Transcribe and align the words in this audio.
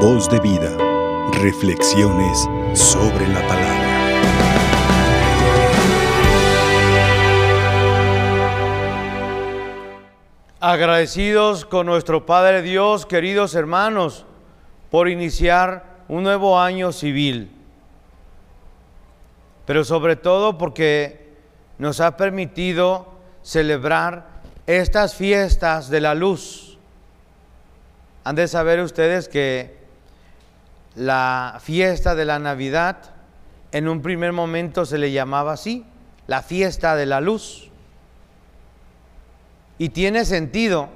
Voz 0.00 0.28
de 0.28 0.38
vida. 0.40 0.76
Reflexiones 1.40 2.46
sobre 2.74 3.26
la 3.28 3.40
palabra. 3.48 3.86
Agradecidos 10.60 11.64
con 11.64 11.86
nuestro 11.86 12.26
Padre 12.26 12.60
Dios, 12.60 13.06
queridos 13.06 13.54
hermanos, 13.54 14.26
por 14.90 15.08
iniciar 15.08 16.02
un 16.08 16.24
nuevo 16.24 16.60
año 16.60 16.92
civil. 16.92 17.50
Pero 19.64 19.82
sobre 19.82 20.16
todo 20.16 20.58
porque 20.58 21.32
nos 21.78 22.00
ha 22.00 22.18
permitido 22.18 23.14
celebrar 23.42 24.26
estas 24.66 25.14
fiestas 25.14 25.88
de 25.88 26.00
la 26.02 26.14
luz. 26.14 26.78
Han 28.24 28.36
de 28.36 28.46
saber 28.46 28.80
ustedes 28.80 29.28
que 29.28 29.85
la 30.96 31.58
fiesta 31.62 32.14
de 32.14 32.24
la 32.24 32.38
Navidad 32.38 32.96
en 33.70 33.88
un 33.88 34.00
primer 34.00 34.32
momento 34.32 34.86
se 34.86 34.98
le 34.98 35.12
llamaba 35.12 35.52
así, 35.52 35.84
la 36.26 36.42
fiesta 36.42 36.96
de 36.96 37.06
la 37.06 37.20
luz. 37.20 37.70
Y 39.78 39.90
tiene 39.90 40.24
sentido. 40.24 40.88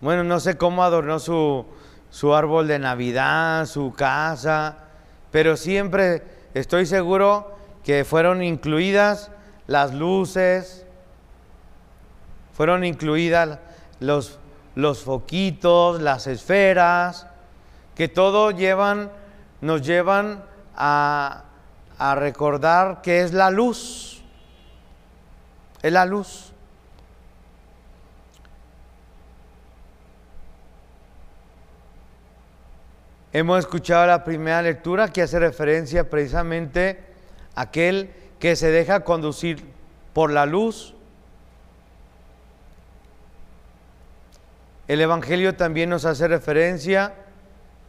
Bueno, 0.00 0.24
no 0.24 0.40
sé 0.40 0.56
cómo 0.56 0.82
adornó 0.82 1.18
su, 1.18 1.66
su 2.08 2.34
árbol 2.34 2.66
de 2.66 2.78
Navidad, 2.78 3.66
su 3.66 3.92
casa, 3.92 4.78
pero 5.30 5.58
siempre 5.58 6.22
estoy 6.54 6.86
seguro 6.86 7.54
que 7.84 8.04
fueron 8.04 8.42
incluidas 8.42 9.30
las 9.66 9.92
luces, 9.92 10.86
fueron 12.54 12.84
incluidas 12.84 13.58
los, 14.00 14.38
los 14.74 15.02
foquitos, 15.02 16.00
las 16.00 16.26
esferas, 16.26 17.26
que 18.00 18.08
todo 18.08 18.50
llevan, 18.50 19.12
nos 19.60 19.82
llevan 19.82 20.42
a, 20.74 21.44
a 21.98 22.14
recordar 22.14 23.02
que 23.02 23.20
es 23.20 23.34
la 23.34 23.50
luz, 23.50 24.22
es 25.82 25.92
la 25.92 26.06
luz. 26.06 26.54
Hemos 33.34 33.58
escuchado 33.58 34.06
la 34.06 34.24
primera 34.24 34.62
lectura 34.62 35.08
que 35.08 35.20
hace 35.20 35.38
referencia 35.38 36.08
precisamente 36.08 37.04
a 37.54 37.60
aquel 37.60 38.14
que 38.38 38.56
se 38.56 38.70
deja 38.70 39.00
conducir 39.00 39.62
por 40.14 40.32
la 40.32 40.46
luz. 40.46 40.94
El 44.88 45.02
Evangelio 45.02 45.54
también 45.54 45.90
nos 45.90 46.06
hace 46.06 46.28
referencia, 46.28 47.12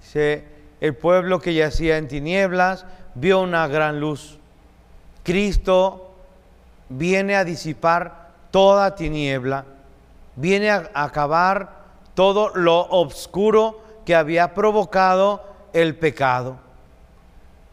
dice, 0.01 0.45
el 0.79 0.95
pueblo 0.95 1.39
que 1.39 1.53
yacía 1.53 1.97
en 1.97 2.07
tinieblas 2.07 2.85
vio 3.15 3.41
una 3.41 3.67
gran 3.67 3.99
luz. 3.99 4.39
Cristo 5.23 6.15
viene 6.89 7.35
a 7.35 7.45
disipar 7.45 8.31
toda 8.51 8.95
tiniebla, 8.95 9.65
viene 10.35 10.71
a 10.71 10.89
acabar 10.93 11.81
todo 12.13 12.51
lo 12.55 12.87
oscuro 12.89 13.81
que 14.05 14.15
había 14.15 14.53
provocado 14.53 15.43
el 15.73 15.95
pecado. 15.95 16.57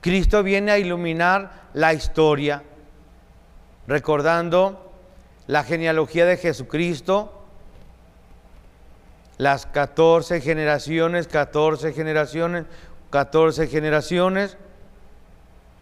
Cristo 0.00 0.42
viene 0.42 0.70
a 0.70 0.78
iluminar 0.78 1.68
la 1.72 1.92
historia, 1.94 2.62
recordando 3.86 4.92
la 5.46 5.64
genealogía 5.64 6.26
de 6.26 6.36
Jesucristo, 6.36 7.37
las 9.38 9.66
14 9.66 10.40
generaciones, 10.40 11.28
14 11.28 11.92
generaciones, 11.92 12.66
14 13.10 13.68
generaciones. 13.68 14.58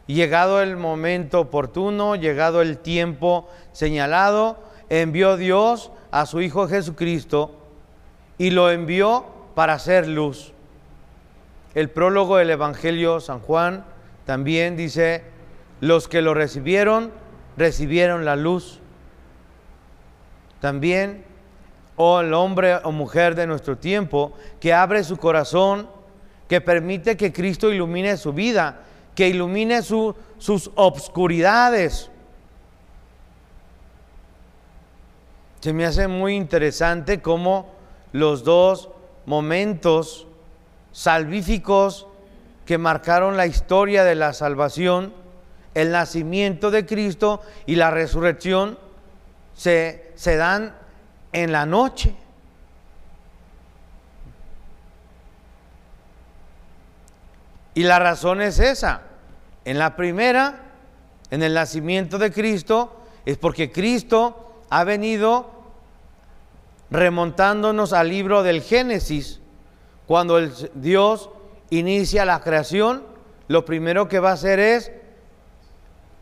Llegado 0.06 0.62
el 0.62 0.76
momento 0.76 1.40
oportuno, 1.40 2.14
llegado 2.14 2.62
el 2.62 2.78
tiempo 2.78 3.48
señalado, 3.72 4.58
envió 4.88 5.36
Dios 5.36 5.90
a 6.12 6.26
su 6.26 6.40
Hijo 6.40 6.68
Jesucristo 6.68 7.58
y 8.38 8.50
lo 8.50 8.70
envió 8.70 9.26
para 9.54 9.72
hacer 9.72 10.06
luz. 10.06 10.52
El 11.74 11.90
prólogo 11.90 12.36
del 12.36 12.50
Evangelio 12.50 13.20
San 13.20 13.40
Juan 13.40 13.84
también 14.26 14.76
dice, 14.76 15.24
los 15.80 16.08
que 16.08 16.22
lo 16.22 16.34
recibieron, 16.34 17.10
recibieron 17.56 18.24
la 18.24 18.36
luz. 18.36 18.80
También, 20.60 21.24
oh 21.96 22.20
el 22.20 22.32
hombre 22.34 22.76
o 22.84 22.92
mujer 22.92 23.34
de 23.34 23.46
nuestro 23.46 23.76
tiempo, 23.78 24.32
que 24.60 24.72
abre 24.72 25.02
su 25.02 25.16
corazón, 25.16 25.88
que 26.48 26.60
permite 26.60 27.16
que 27.16 27.32
Cristo 27.32 27.72
ilumine 27.72 28.16
su 28.16 28.32
vida, 28.32 28.82
que 29.14 29.28
ilumine 29.28 29.82
sus 29.82 30.70
obscuridades. 30.74 32.10
Se 35.60 35.72
me 35.72 35.86
hace 35.86 36.06
muy 36.06 36.34
interesante 36.34 37.20
cómo 37.20 37.74
los 38.12 38.44
dos 38.44 38.90
momentos 39.24 40.26
salvíficos 40.92 42.06
que 42.64 42.78
marcaron 42.78 43.36
la 43.36 43.46
historia 43.46 44.04
de 44.04 44.14
la 44.14 44.32
salvación, 44.32 45.12
el 45.74 45.92
nacimiento 45.92 46.70
de 46.70 46.86
Cristo 46.86 47.42
y 47.66 47.76
la 47.76 47.90
resurrección 47.90 48.78
se, 49.54 50.12
se 50.14 50.36
dan 50.36 50.74
en 51.36 51.52
la 51.52 51.66
noche. 51.66 52.14
Y 57.74 57.82
la 57.82 57.98
razón 57.98 58.40
es 58.40 58.58
esa. 58.58 59.02
En 59.66 59.78
la 59.78 59.96
primera, 59.96 60.60
en 61.30 61.42
el 61.42 61.52
nacimiento 61.52 62.16
de 62.16 62.32
Cristo, 62.32 63.02
es 63.26 63.36
porque 63.36 63.70
Cristo 63.70 64.62
ha 64.70 64.84
venido 64.84 65.50
remontándonos 66.90 67.92
al 67.92 68.08
libro 68.08 68.42
del 68.42 68.62
Génesis, 68.62 69.40
cuando 70.06 70.38
el 70.38 70.54
Dios 70.74 71.28
inicia 71.68 72.24
la 72.24 72.40
creación, 72.40 73.02
lo 73.48 73.66
primero 73.66 74.08
que 74.08 74.20
va 74.20 74.30
a 74.30 74.34
hacer 74.34 74.58
es 74.58 74.90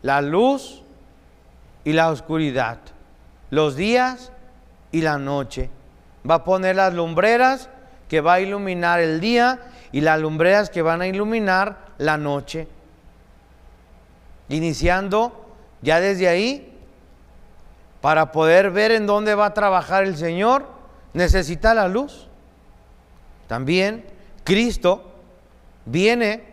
la 0.03 0.21
luz 0.23 0.83
y 1.85 1.93
la 1.93 2.11
oscuridad, 2.11 2.81
los 3.51 3.77
días 3.77 4.33
y 4.94 5.00
la 5.00 5.19
noche. 5.19 5.71
Va 6.28 6.37
a 6.37 6.44
poner 6.44 6.77
las 6.77 6.94
lumbreras 6.94 7.69
que 8.09 8.21
va 8.21 8.34
a 8.34 8.41
iluminar 8.41 9.00
el 9.00 9.21
día 9.21 9.59
y 9.91 10.03
las 10.03 10.21
lumbreras 10.21 10.71
que 10.71 10.82
van 10.82 11.03
a 11.03 11.09
iluminar 11.09 11.78
la 11.99 12.16
noche. 12.16 12.69
Iniciando 14.49 15.49
ya 15.83 15.99
desde 15.99 16.28
ahí, 16.28 16.78
para 18.00 18.31
poder 18.31 18.71
ver 18.71 18.93
en 18.93 19.06
dónde 19.06 19.34
va 19.34 19.47
a 19.47 19.54
trabajar 19.54 20.04
el 20.04 20.16
Señor, 20.16 20.65
necesita 21.12 21.75
la 21.75 21.88
luz. 21.88 22.28
También 23.49 24.04
Cristo 24.44 25.10
viene 25.87 26.44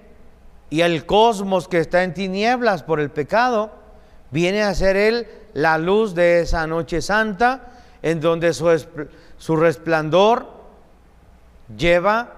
y 0.72 0.82
el 0.82 1.06
cosmos 1.06 1.68
que 1.68 1.78
está 1.78 2.02
en 2.02 2.16
tinieblas 2.16 2.82
por 2.82 3.00
el 3.00 3.12
pecado, 3.12 3.72
viene 4.32 4.64
a 4.64 4.74
ser 4.74 4.98
Él 4.98 5.28
la 5.54 5.78
luz 5.78 6.16
de 6.16 6.42
esa 6.42 6.66
noche 6.66 7.04
santa, 7.04 7.68
en 8.04 8.20
donde 8.20 8.54
su, 8.54 9.56
resplandor 9.56 10.48
lleva 11.76 12.34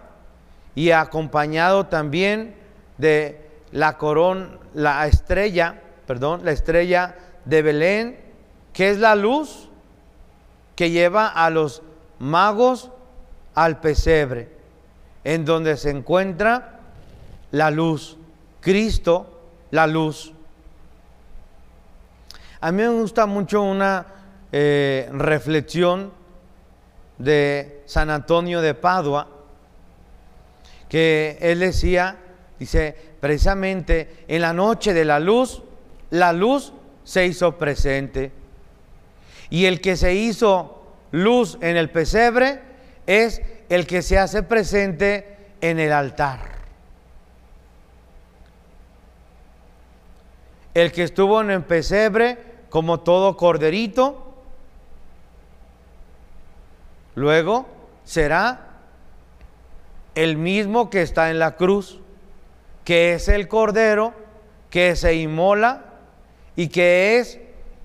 y 0.75 0.91
acompañado 0.91 1.85
también 1.85 2.55
de 2.97 3.41
la 3.71 3.97
corona, 3.97 4.57
la 4.73 5.07
estrella, 5.07 5.81
perdón, 6.05 6.41
la 6.43 6.51
estrella 6.51 7.15
de 7.45 7.61
Belén, 7.61 8.19
que 8.73 8.89
es 8.89 8.99
la 8.99 9.15
luz 9.15 9.69
que 10.75 10.89
lleva 10.89 11.27
a 11.27 11.49
los 11.49 11.81
magos 12.19 12.91
al 13.55 13.79
pesebre, 13.79 14.49
en 15.23 15.45
donde 15.45 15.77
se 15.77 15.91
encuentra 15.91 16.79
la 17.51 17.69
luz, 17.69 18.17
Cristo, 18.59 19.41
la 19.71 19.87
luz. 19.87 20.33
A 22.59 22.71
mí 22.71 22.81
me 22.81 22.89
gusta 22.89 23.25
mucho 23.25 23.61
una 23.61 24.05
eh, 24.55 25.09
reflexión 25.11 26.13
de 27.17 27.81
San 27.87 28.11
Antonio 28.11 28.61
de 28.61 28.75
Padua, 28.75 29.27
que 30.87 31.39
él 31.41 31.57
decía, 31.57 32.17
dice, 32.59 32.95
precisamente 33.19 34.25
en 34.27 34.43
la 34.43 34.53
noche 34.53 34.93
de 34.93 35.05
la 35.05 35.19
luz, 35.19 35.63
la 36.11 36.33
luz 36.33 36.71
se 37.03 37.25
hizo 37.25 37.57
presente. 37.57 38.31
Y 39.49 39.65
el 39.65 39.81
que 39.81 39.97
se 39.97 40.13
hizo 40.13 40.83
luz 41.09 41.57
en 41.61 41.75
el 41.75 41.89
pesebre 41.89 42.59
es 43.07 43.41
el 43.69 43.87
que 43.87 44.03
se 44.03 44.19
hace 44.19 44.43
presente 44.43 45.35
en 45.61 45.79
el 45.79 45.91
altar. 45.91 46.41
El 50.75 50.91
que 50.91 51.01
estuvo 51.01 51.41
en 51.41 51.49
el 51.49 51.63
pesebre 51.63 52.37
como 52.69 52.99
todo 52.99 53.35
corderito, 53.35 54.22
luego 57.15 57.67
será 58.03 58.67
el 60.15 60.37
mismo 60.37 60.89
que 60.89 61.01
está 61.01 61.31
en 61.31 61.39
la 61.39 61.55
cruz, 61.55 61.99
que 62.85 63.13
es 63.13 63.27
el 63.27 63.47
Cordero, 63.47 64.13
que 64.69 64.95
se 64.95 65.15
inmola 65.15 65.85
y 66.55 66.67
que 66.67 67.19
es 67.19 67.39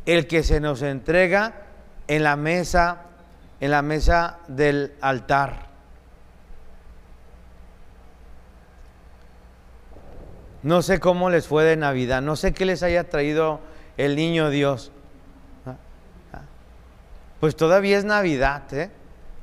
el 0.06 0.26
que 0.26 0.42
se 0.42 0.60
nos 0.60 0.82
entrega 0.82 1.54
en 2.06 2.22
la 2.22 2.36
mesa, 2.36 3.02
en 3.60 3.70
la 3.70 3.82
mesa 3.82 4.38
del 4.48 4.94
altar. 5.00 5.68
No 10.62 10.82
sé 10.82 10.98
cómo 10.98 11.30
les 11.30 11.46
fue 11.46 11.64
de 11.64 11.76
Navidad, 11.76 12.20
no 12.20 12.36
sé 12.36 12.52
qué 12.52 12.64
les 12.64 12.82
haya 12.82 13.08
traído 13.08 13.60
el 13.96 14.16
niño 14.16 14.50
Dios. 14.50 14.92
Pues 17.40 17.54
todavía 17.54 17.98
es 17.98 18.04
Navidad, 18.04 18.62
¿eh? 18.74 18.90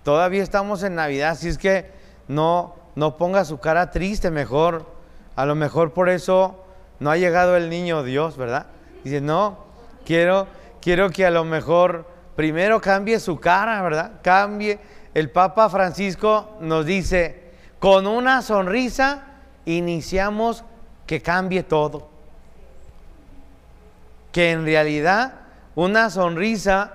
Todavía 0.05 0.43
estamos 0.43 0.83
en 0.83 0.93
Navidad, 0.93 1.31
así 1.31 1.49
es 1.49 1.57
que 1.57 1.89
no, 2.27 2.75
no 2.93 3.17
ponga 3.17 3.43
su 3.43 3.57
cara 3.57 3.89
triste, 3.89 4.29
mejor. 4.29 4.85
A 5.35 5.47
lo 5.47 5.55
mejor 5.55 5.93
por 5.93 6.09
eso 6.09 6.63
no 6.99 7.09
ha 7.09 7.17
llegado 7.17 7.57
el 7.57 7.71
niño 7.71 8.03
Dios, 8.03 8.37
¿verdad? 8.37 8.67
Dice, 9.03 9.19
no, 9.19 9.57
quiero, 10.05 10.45
quiero 10.79 11.09
que 11.09 11.25
a 11.25 11.31
lo 11.31 11.43
mejor 11.43 12.05
primero 12.35 12.79
cambie 12.81 13.19
su 13.19 13.39
cara, 13.39 13.81
¿verdad? 13.81 14.11
Cambie. 14.21 14.79
El 15.15 15.31
Papa 15.31 15.71
Francisco 15.71 16.55
nos 16.59 16.85
dice, 16.85 17.53
con 17.79 18.05
una 18.05 18.43
sonrisa 18.43 19.23
iniciamos 19.65 20.63
que 21.07 21.19
cambie 21.19 21.63
todo. 21.63 22.09
Que 24.31 24.51
en 24.51 24.65
realidad 24.65 25.33
una 25.73 26.11
sonrisa 26.11 26.93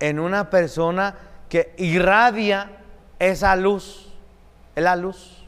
en 0.00 0.18
una 0.18 0.50
persona 0.50 1.14
que 1.48 1.74
irradia 1.78 2.70
esa 3.18 3.56
luz, 3.56 4.08
es 4.74 4.82
la 4.82 4.96
luz. 4.96 5.44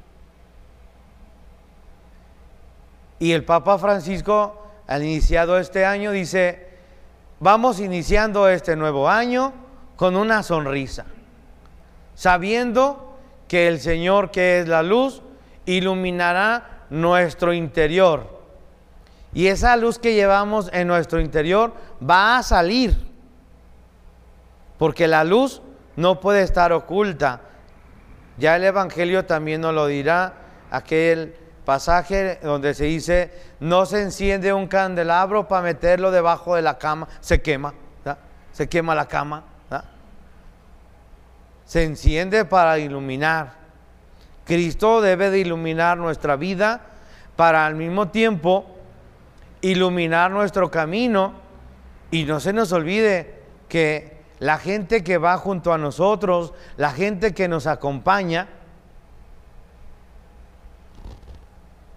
Y 3.19 3.33
el 3.33 3.45
Papa 3.45 3.79
Francisco, 3.79 4.67
al 4.87 5.03
iniciado 5.05 5.59
este 5.59 5.85
año, 5.85 6.11
dice, 6.11 6.69
vamos 7.39 7.79
iniciando 7.81 8.49
este 8.49 8.77
nuevo 8.77 9.09
año 9.09 9.53
con 9.97 10.17
una 10.17 10.43
sonrisa, 10.43 11.05
sabiendo 12.15 13.19
que 13.47 13.69
el 13.69 13.81
Señor, 13.81 14.31
que 14.31 14.61
es 14.61 14.69
la 14.69 14.83
luz, 14.83 15.23
iluminará 15.67 16.87
nuestro 16.89 17.53
interior. 17.53 18.41
Y 19.35 19.49
esa 19.49 19.77
luz 19.77 19.99
que 19.99 20.15
llevamos 20.15 20.71
en 20.73 20.89
nuestro 20.89 21.21
interior 21.21 21.75
va 22.03 22.39
a 22.39 22.43
salir, 22.43 22.97
porque 24.79 25.07
la 25.07 25.25
luz 25.25 25.61
no 26.01 26.19
puede 26.19 26.43
estar 26.43 26.73
oculta. 26.73 27.41
Ya 28.39 28.57
el 28.57 28.65
Evangelio 28.65 29.27
también 29.27 29.61
nos 29.61 29.75
lo 29.75 29.87
dirá, 29.87 30.33
aquel 30.71 31.37
pasaje 31.67 32.39
donde 32.43 32.73
se 32.73 32.85
dice, 32.85 33.31
no 33.61 33.85
se 33.85 34.01
enciende 34.01 34.53
un 34.53 34.67
candelabro 34.67 35.47
para 35.47 35.63
meterlo 35.63 36.11
debajo 36.11 36.57
de 36.57 36.63
la 36.63 36.79
cama, 36.79 37.07
se 37.21 37.43
quema, 37.43 37.75
se 38.53 38.69
quema 38.69 38.95
la 38.95 39.07
cama. 39.07 39.45
Se 41.67 41.85
enciende 41.85 42.45
para 42.45 42.79
iluminar. 42.79 43.53
Cristo 44.45 45.01
debe 45.01 45.31
de 45.31 45.39
iluminar 45.39 45.99
nuestra 45.99 46.35
vida 46.35 46.81
para 47.37 47.65
al 47.65 47.77
mismo 47.77 48.09
tiempo 48.09 48.67
iluminar 49.61 50.33
nuestro 50.33 50.69
camino 50.71 51.35
y 52.11 52.25
no 52.25 52.41
se 52.41 52.53
nos 52.53 52.73
olvide 52.73 53.35
que 53.69 54.20
la 54.41 54.59
gente 54.59 55.05
que 55.05 55.19
va 55.19 55.37
junto 55.37 55.73
a 55.73 55.79
nosotros, 55.79 56.55
la 56.79 56.91
gente 56.91 57.35
que 57.35 57.47
nos 57.47 57.67
acompaña, 57.67 58.49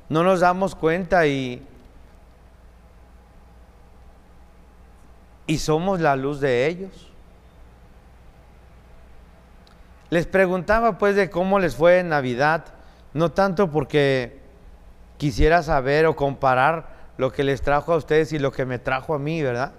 no 0.09 0.23
nos 0.23 0.41
damos 0.41 0.75
cuenta 0.75 1.25
y, 1.25 1.65
y 5.47 5.57
somos 5.57 6.01
la 6.01 6.17
luz 6.17 6.41
de 6.41 6.67
ellos. 6.67 7.09
Les 10.09 10.27
preguntaba 10.27 10.97
pues 10.97 11.15
de 11.15 11.29
cómo 11.29 11.59
les 11.59 11.77
fue 11.77 11.99
en 11.99 12.09
Navidad, 12.09 12.65
no 13.13 13.31
tanto 13.31 13.71
porque 13.71 14.41
quisiera 15.17 15.63
saber 15.63 16.05
o 16.05 16.17
comparar 16.17 16.89
lo 17.17 17.31
que 17.31 17.45
les 17.45 17.61
trajo 17.61 17.93
a 17.93 17.97
ustedes 17.97 18.33
y 18.33 18.37
lo 18.37 18.51
que 18.51 18.65
me 18.65 18.79
trajo 18.79 19.15
a 19.15 19.19
mí, 19.19 19.41
¿verdad? 19.41 19.71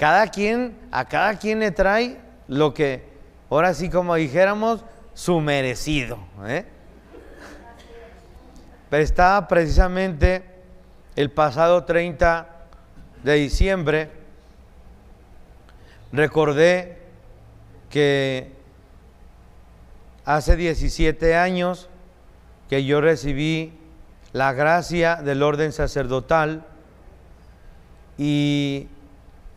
Cada 0.00 0.28
quien, 0.28 0.78
a 0.90 1.04
cada 1.04 1.38
quien 1.38 1.58
le 1.58 1.72
trae 1.72 2.16
lo 2.48 2.72
que, 2.72 3.04
ahora 3.50 3.74
sí 3.74 3.90
como 3.90 4.14
dijéramos, 4.14 4.82
su 5.12 5.40
merecido. 5.40 6.18
¿eh? 6.46 6.64
Pero 8.88 9.02
estaba 9.02 9.46
precisamente 9.46 10.42
el 11.16 11.30
pasado 11.30 11.84
30 11.84 12.48
de 13.24 13.34
diciembre, 13.34 14.10
recordé 16.12 16.96
que 17.90 18.54
hace 20.24 20.56
17 20.56 21.36
años 21.36 21.90
que 22.70 22.86
yo 22.86 23.02
recibí 23.02 23.74
la 24.32 24.54
gracia 24.54 25.16
del 25.16 25.42
orden 25.42 25.72
sacerdotal 25.72 26.64
y 28.16 28.88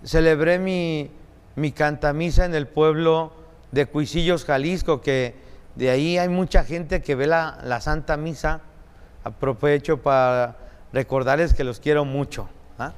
celebré 0.03 0.59
mi, 0.59 1.11
mi 1.55 1.71
cantamisa 1.71 2.45
en 2.45 2.55
el 2.55 2.67
pueblo 2.67 3.33
de 3.71 3.85
Cuisillos, 3.85 4.45
Jalisco, 4.45 5.01
que 5.01 5.35
de 5.75 5.89
ahí 5.89 6.17
hay 6.17 6.29
mucha 6.29 6.63
gente 6.63 7.01
que 7.01 7.15
ve 7.15 7.27
la, 7.27 7.59
la 7.63 7.81
Santa 7.81 8.17
Misa 8.17 8.61
Aprovecho 9.23 10.01
para 10.01 10.57
recordarles 10.91 11.53
que 11.53 11.63
los 11.63 11.79
quiero 11.79 12.03
mucho. 12.03 12.49
¿ah? 12.77 12.91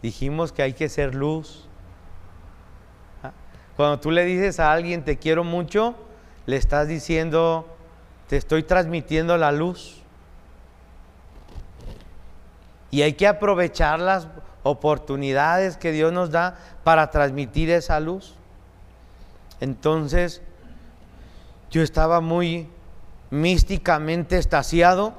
Dijimos 0.00 0.52
que 0.52 0.62
hay 0.62 0.72
que 0.72 0.88
ser 0.88 1.16
luz. 1.16 1.68
¿ah? 3.24 3.32
Cuando 3.76 3.98
tú 3.98 4.12
le 4.12 4.24
dices 4.24 4.60
a 4.60 4.72
alguien 4.72 5.04
te 5.04 5.18
quiero 5.18 5.42
mucho, 5.42 5.96
le 6.46 6.56
estás 6.56 6.86
diciendo, 6.86 7.66
te 8.28 8.36
estoy 8.36 8.62
transmitiendo 8.62 9.36
la 9.36 9.50
luz. 9.50 10.02
Y 12.92 13.02
hay 13.02 13.14
que 13.14 13.26
aprovechar 13.26 13.98
las 13.98 14.28
oportunidades 14.66 15.76
que 15.76 15.92
Dios 15.92 16.12
nos 16.12 16.30
da 16.30 16.56
para 16.82 17.10
transmitir 17.10 17.70
esa 17.70 18.00
luz. 18.00 18.34
Entonces, 19.60 20.42
yo 21.70 21.82
estaba 21.82 22.20
muy 22.20 22.68
místicamente 23.30 24.38
estasiado. 24.38 25.14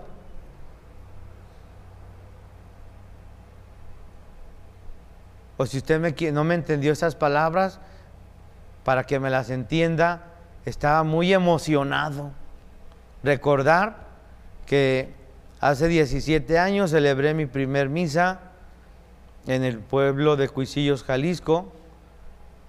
O 5.55 5.65
si 5.65 5.77
usted 5.77 5.99
me, 5.99 6.31
no 6.31 6.43
me 6.43 6.55
entendió 6.55 6.91
esas 6.91 7.15
palabras, 7.15 7.79
para 8.83 9.05
que 9.05 9.19
me 9.19 9.29
las 9.29 9.49
entienda, 9.49 10.23
estaba 10.65 11.03
muy 11.03 11.33
emocionado. 11.33 12.31
Recordar 13.23 14.07
que 14.65 15.13
hace 15.59 15.87
17 15.87 16.59
años 16.59 16.91
celebré 16.91 17.33
mi 17.33 17.47
primer 17.47 17.89
misa 17.89 18.46
en 19.47 19.63
el 19.63 19.79
pueblo 19.79 20.35
de 20.35 20.49
Cuisillos, 20.49 21.03
Jalisco. 21.03 21.71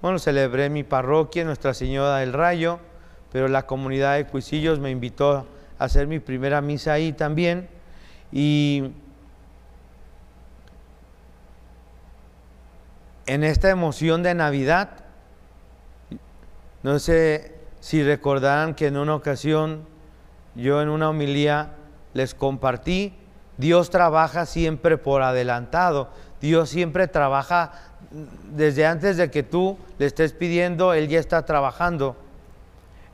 Bueno, 0.00 0.18
celebré 0.18 0.70
mi 0.70 0.84
parroquia, 0.84 1.44
Nuestra 1.44 1.74
Señora 1.74 2.18
del 2.18 2.32
Rayo 2.32 2.80
pero 3.32 3.48
la 3.48 3.66
comunidad 3.66 4.16
de 4.16 4.26
Cuisillos 4.26 4.78
me 4.78 4.90
invitó 4.90 5.46
a 5.78 5.84
hacer 5.84 6.06
mi 6.06 6.18
primera 6.18 6.60
misa 6.60 6.94
ahí 6.94 7.12
también. 7.12 7.68
Y 8.32 8.92
en 13.26 13.44
esta 13.44 13.70
emoción 13.70 14.22
de 14.22 14.34
Navidad, 14.34 15.04
no 16.82 16.98
sé 16.98 17.54
si 17.80 18.02
recordarán 18.02 18.74
que 18.74 18.86
en 18.86 18.96
una 18.96 19.14
ocasión 19.14 19.86
yo 20.54 20.82
en 20.82 20.88
una 20.88 21.10
homilía 21.10 21.74
les 22.14 22.34
compartí, 22.34 23.14
Dios 23.58 23.90
trabaja 23.90 24.46
siempre 24.46 24.98
por 24.98 25.22
adelantado, 25.22 26.08
Dios 26.40 26.68
siempre 26.68 27.08
trabaja 27.08 27.72
desde 28.54 28.86
antes 28.86 29.16
de 29.16 29.30
que 29.30 29.42
tú 29.42 29.76
le 29.98 30.06
estés 30.06 30.32
pidiendo, 30.32 30.94
Él 30.94 31.08
ya 31.08 31.18
está 31.18 31.44
trabajando. 31.44 32.16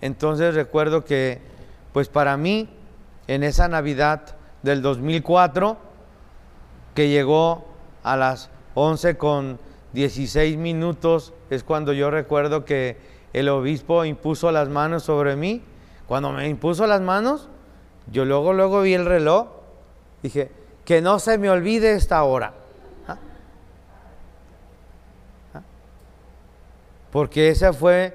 Entonces 0.01 0.55
recuerdo 0.55 1.05
que, 1.05 1.41
pues 1.93 2.09
para 2.09 2.37
mí, 2.37 2.69
en 3.27 3.43
esa 3.43 3.69
Navidad 3.69 4.37
del 4.63 4.83
2004, 4.83 5.79
que 6.95 7.09
llegó 7.09 7.65
a 8.03 8.17
las 8.17 8.51
11 8.75 9.17
con 9.17 9.59
16 9.95 10.57
minutos, 10.59 11.33
es 11.51 11.65
cuando 11.65 11.93
yo 11.93 12.11
recuerdo 12.11 12.65
que 12.65 12.99
el 13.33 13.49
obispo 13.49 14.05
impuso 14.05 14.51
las 14.53 14.69
manos 14.69 15.03
sobre 15.03 15.37
mí. 15.37 15.63
Cuando 16.07 16.33
me 16.33 16.49
impuso 16.49 16.87
las 16.87 17.01
manos, 17.01 17.49
yo 18.11 18.25
luego, 18.25 18.53
luego 18.53 18.83
vi 18.83 18.95
el 18.95 19.07
reloj, 19.07 19.49
dije, 20.23 20.51
que 20.85 21.01
no 21.01 21.19
se 21.19 21.39
me 21.39 21.51
olvide 21.51 21.95
esta 21.95 22.23
hora. 22.25 22.55
¿Ah? 23.09 23.17
¿Ah? 25.55 25.63
Porque 27.15 27.49
esa 27.49 27.73
fue 27.73 28.13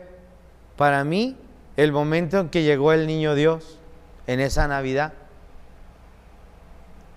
para 0.76 1.06
mí 1.06 1.38
el 1.78 1.94
momento 1.94 2.38
en 2.38 2.50
que 2.50 2.64
llegó 2.64 2.92
el 2.92 3.08
niño 3.08 3.34
Dios 3.34 3.80
en 4.28 4.42
esa 4.42 4.68
Navidad. 4.68 5.14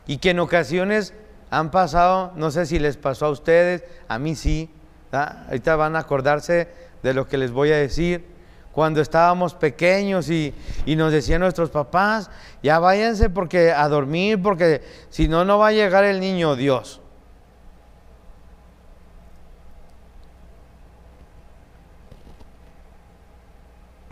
Y 0.07 0.19
que 0.19 0.31
en 0.31 0.39
ocasiones 0.39 1.13
han 1.51 1.73
pasado, 1.73 2.31
no 2.37 2.53
sé 2.53 2.67
si 2.67 2.79
les 2.79 2.97
pasó 2.97 3.27
a 3.27 3.31
ustedes, 3.31 3.83
a 4.07 4.21
mí 4.21 4.37
sí, 4.37 4.71
ahorita 5.11 5.75
van 5.75 5.97
a 5.97 5.99
acordarse 5.99 6.69
de 7.03 7.15
lo 7.15 7.27
que 7.27 7.37
les 7.37 7.51
voy 7.51 7.73
a 7.73 7.77
decir. 7.79 8.27
Cuando 8.71 9.01
estábamos 9.01 9.55
pequeños 9.55 10.31
y, 10.31 10.55
y 10.87 10.95
nos 10.95 11.11
decían 11.11 11.41
nuestros 11.41 11.71
papás, 11.71 12.31
ya 12.63 12.79
váyanse 12.79 13.29
porque 13.29 13.73
a 13.73 13.89
dormir, 13.89 14.41
porque 14.41 14.83
si 15.11 15.27
no, 15.27 15.45
no 15.45 15.59
va 15.59 15.67
a 15.67 15.73
llegar 15.73 16.05
el 16.05 16.21
niño 16.21 16.55
Dios. 16.55 17.02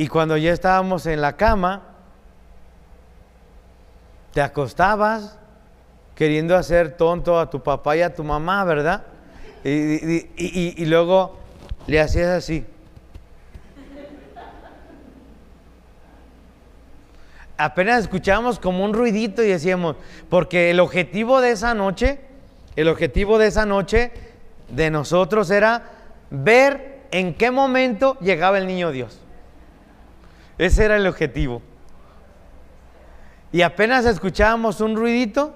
Y 0.00 0.08
cuando 0.08 0.38
ya 0.38 0.54
estábamos 0.54 1.04
en 1.04 1.20
la 1.20 1.36
cama, 1.36 1.82
te 4.32 4.40
acostabas 4.40 5.38
queriendo 6.14 6.56
hacer 6.56 6.96
tonto 6.96 7.38
a 7.38 7.50
tu 7.50 7.62
papá 7.62 7.98
y 7.98 8.00
a 8.00 8.14
tu 8.14 8.24
mamá, 8.24 8.64
¿verdad? 8.64 9.02
Y, 9.62 10.86
luego 10.86 11.36
le 11.86 12.00
hacías 12.00 12.28
así. 12.28 12.64
Apenas 17.58 18.00
escuchábamos 18.00 18.58
como 18.58 18.82
un 18.86 18.94
ruidito 18.94 19.42
y 19.42 19.48
decíamos, 19.48 19.96
porque 20.30 20.70
el 20.70 20.80
objetivo 20.80 21.42
de 21.42 21.50
esa 21.50 21.74
noche, 21.74 22.20
el 22.74 22.88
objetivo 22.88 23.36
de 23.36 23.48
esa 23.48 23.66
noche 23.66 24.12
de 24.70 24.90
nosotros 24.90 25.50
era 25.50 25.90
ver 26.30 27.00
en 27.10 27.34
qué 27.34 27.50
momento 27.50 28.16
llegaba 28.20 28.56
el 28.56 28.66
niño 28.66 28.92
Dios. 28.92 29.20
Ese 30.60 30.84
era 30.84 30.96
el 30.96 31.06
objetivo. 31.06 31.62
Y 33.50 33.62
apenas 33.62 34.04
escuchábamos 34.04 34.82
un 34.82 34.94
ruidito 34.94 35.54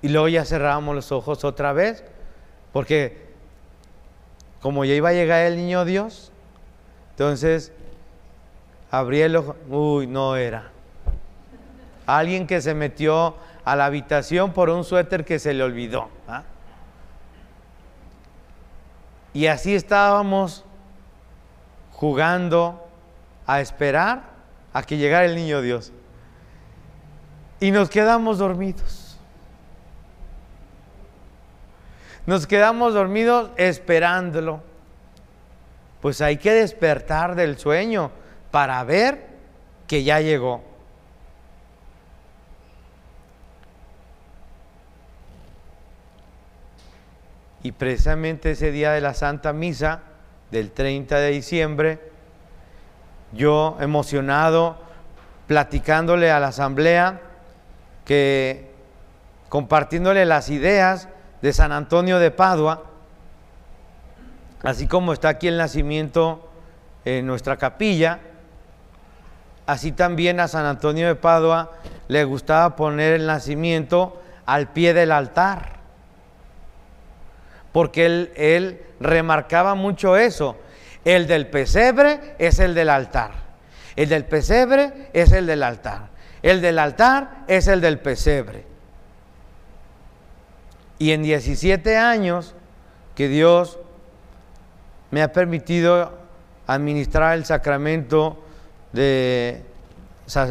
y 0.00 0.08
luego 0.08 0.26
ya 0.28 0.46
cerrábamos 0.46 0.94
los 0.94 1.12
ojos 1.12 1.44
otra 1.44 1.74
vez, 1.74 2.02
porque 2.72 3.28
como 4.62 4.86
ya 4.86 4.94
iba 4.94 5.10
a 5.10 5.12
llegar 5.12 5.44
el 5.44 5.56
niño 5.56 5.84
Dios, 5.84 6.32
entonces 7.10 7.72
abrí 8.90 9.20
el 9.20 9.36
ojo, 9.36 9.54
uy, 9.68 10.06
no 10.06 10.34
era. 10.34 10.70
Alguien 12.06 12.46
que 12.46 12.62
se 12.62 12.72
metió 12.72 13.36
a 13.66 13.76
la 13.76 13.84
habitación 13.84 14.54
por 14.54 14.70
un 14.70 14.82
suéter 14.82 15.26
que 15.26 15.38
se 15.38 15.52
le 15.52 15.62
olvidó. 15.62 16.08
¿ah? 16.26 16.44
Y 19.34 19.48
así 19.48 19.74
estábamos 19.74 20.64
jugando 21.92 22.88
a 23.46 23.60
esperar 23.60 24.37
a 24.78 24.82
que 24.82 24.96
llegara 24.96 25.24
el 25.24 25.34
niño 25.34 25.60
Dios. 25.60 25.92
Y 27.60 27.70
nos 27.72 27.90
quedamos 27.90 28.38
dormidos. 28.38 29.18
Nos 32.26 32.46
quedamos 32.46 32.94
dormidos 32.94 33.50
esperándolo. 33.56 34.62
Pues 36.00 36.20
hay 36.20 36.36
que 36.36 36.52
despertar 36.52 37.34
del 37.34 37.58
sueño 37.58 38.12
para 38.50 38.84
ver 38.84 39.26
que 39.88 40.04
ya 40.04 40.20
llegó. 40.20 40.62
Y 47.64 47.72
precisamente 47.72 48.52
ese 48.52 48.70
día 48.70 48.92
de 48.92 49.00
la 49.00 49.14
Santa 49.14 49.52
Misa, 49.52 50.02
del 50.52 50.70
30 50.70 51.18
de 51.18 51.30
diciembre, 51.30 52.07
yo 53.32 53.76
emocionado, 53.80 54.76
platicándole 55.46 56.30
a 56.30 56.40
la 56.40 56.48
asamblea, 56.48 57.20
que 58.04 58.70
compartiéndole 59.48 60.24
las 60.26 60.50
ideas 60.50 61.08
de 61.42 61.52
San 61.52 61.72
Antonio 61.72 62.18
de 62.18 62.30
Padua, 62.30 62.84
así 64.62 64.86
como 64.86 65.12
está 65.12 65.28
aquí 65.28 65.48
el 65.48 65.56
nacimiento 65.56 66.48
en 67.04 67.26
nuestra 67.26 67.56
capilla, 67.56 68.20
así 69.66 69.92
también 69.92 70.40
a 70.40 70.48
San 70.48 70.66
Antonio 70.66 71.06
de 71.06 71.14
Padua 71.14 71.72
le 72.08 72.24
gustaba 72.24 72.76
poner 72.76 73.14
el 73.14 73.26
nacimiento 73.26 74.20
al 74.46 74.68
pie 74.68 74.94
del 74.94 75.12
altar, 75.12 75.78
porque 77.72 78.06
él, 78.06 78.32
él 78.36 78.82
remarcaba 79.00 79.74
mucho 79.74 80.16
eso, 80.16 80.56
el 81.04 81.26
del 81.26 81.46
pesebre 81.46 82.34
es 82.38 82.58
el 82.58 82.74
del 82.74 82.90
altar. 82.90 83.32
El 83.96 84.08
del 84.08 84.24
pesebre 84.24 85.08
es 85.12 85.32
el 85.32 85.46
del 85.46 85.62
altar. 85.62 86.08
El 86.42 86.60
del 86.60 86.78
altar 86.78 87.44
es 87.48 87.66
el 87.66 87.80
del 87.80 87.98
pesebre. 87.98 88.64
Y 90.98 91.12
en 91.12 91.22
17 91.22 91.96
años 91.96 92.54
que 93.14 93.28
Dios 93.28 93.78
me 95.10 95.22
ha 95.22 95.32
permitido 95.32 96.18
administrar 96.66 97.36
el 97.36 97.44
sacramento 97.44 98.44
de, 98.92 99.62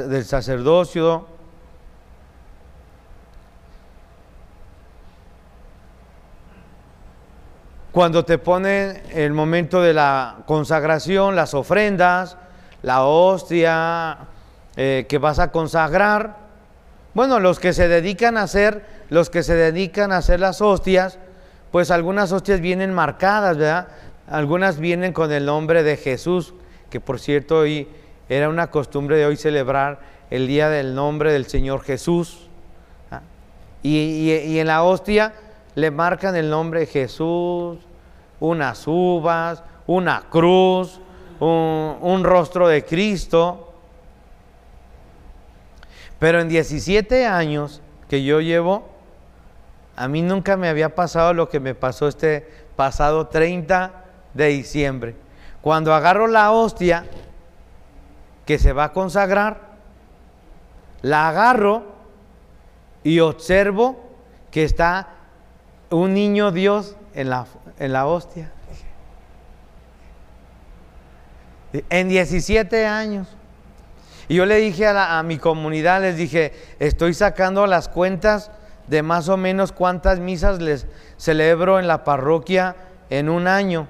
del 0.10 0.25
sacerdocio, 0.25 1.27
cuando 7.98 8.25
te 8.25 8.38
pone 8.38 9.01
el 9.12 9.34
momento 9.34 9.82
de 9.82 9.92
la 9.92 10.44
consagración, 10.46 11.36
las 11.36 11.56
ofrendas, 11.56 12.38
la 12.84 13.04
hostia 13.04 14.20
eh, 14.75 15.08
que 15.10 15.18
vas 15.18 15.39
a 15.39 15.51
consagrar. 15.51 16.38
Bueno, 17.16 17.39
los 17.39 17.60
que 17.60 17.74
se 17.74 17.88
dedican 17.88 18.38
a 18.38 18.44
hacer, 18.44 18.86
los 19.10 19.32
que 19.32 19.42
se 19.42 19.56
dedican 19.56 20.12
a 20.12 20.18
hacer 20.18 20.39
las 20.39 20.62
hostias, 20.62 21.18
pues 21.72 21.89
algunas 21.89 22.32
hostias 22.32 22.62
vienen 22.62 22.94
marcadas, 22.94 23.58
¿verdad? 23.58 23.88
Algunas 24.30 24.77
vienen 24.77 25.12
con 25.12 25.32
el 25.32 25.48
nombre 25.48 25.82
de 25.82 25.98
Jesús, 25.98 26.54
que 26.92 27.00
por 27.00 27.20
cierto 27.20 27.58
hoy 27.58 27.88
era 28.30 28.48
una 28.48 28.70
costumbre 28.70 29.18
de 29.18 29.25
hoy 29.25 29.38
celebrar 29.38 30.01
el 30.30 30.46
día 30.46 30.70
del 30.70 30.94
nombre 30.94 31.34
del 31.34 31.48
Señor 31.48 31.82
Jesús. 31.82 32.48
¿ah? 33.10 33.22
y 33.82 34.60
en 34.60 34.68
la 34.68 34.84
hostia 34.84 35.34
le 35.74 35.92
marcan 35.92 36.36
el 36.36 36.50
nombre 36.50 36.82
de 36.82 36.86
Jesús, 36.88 37.87
unas 38.39 38.88
uvas, 38.88 39.63
una 39.86 40.24
cruz, 40.29 41.00
un, 41.39 42.24
rostro 42.24 42.67
de 42.67 42.86
Cristo. 42.86 43.74
Pero 46.20 46.41
en 46.41 46.50
17 46.50 47.25
años 47.25 47.82
que 48.10 48.24
yo 48.24 48.41
llevo, 48.41 48.88
a 49.96 50.08
mí 50.08 50.22
nunca 50.22 50.58
me 50.58 50.70
había 50.70 50.96
pasado 50.96 51.34
lo 51.34 51.50
que 51.50 51.60
me 51.60 51.75
pasó 51.75 52.08
este 52.08 52.48
pasado 52.75 53.27
30 53.27 54.03
de 54.34 54.48
diciembre. 54.48 55.15
Cuando 55.62 55.94
agarro 55.94 56.27
la 56.27 56.51
hostia 56.51 57.06
que 58.46 58.60
se 58.60 58.74
va 58.74 58.86
a 58.86 58.94
consagrar, 58.94 59.67
la 61.01 61.29
agarro 61.29 61.84
y 63.03 63.20
observo 63.20 64.08
que 64.51 64.63
está 64.63 65.17
un 65.89 66.13
niño 66.13 66.51
Dios 66.51 66.96
en 67.13 67.29
la, 67.29 67.46
en 67.79 67.94
la 67.94 68.06
hostia. 68.06 68.51
En 71.89 72.10
17 72.10 72.86
años. 72.86 73.27
Y 74.27 74.36
yo 74.36 74.46
le 74.46 74.58
dije 74.58 74.88
a, 74.88 75.20
a, 75.20 75.24
mi 75.24 75.38
comunidad, 75.38 76.01
les 76.01 76.17
dije, 76.17 76.53
estoy 76.79 77.13
sacando 77.13 77.65
las 77.67 77.88
cuentas 77.88 78.51
de 78.88 79.03
más 79.03 79.29
o 79.29 79.38
menos 79.38 79.72
cuántas 79.72 80.20
misas 80.20 80.62
les 80.62 80.88
celebro 81.17 81.79
en 81.79 81.88
la 81.88 82.03
parroquia 82.03 82.75
en 83.10 83.29
un 83.29 83.48
año. 83.48 83.88